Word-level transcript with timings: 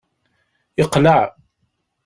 Yeqleɛ. 0.79 1.19